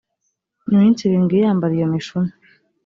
[0.73, 2.31] iminsi irindwi yambara iyo mishumi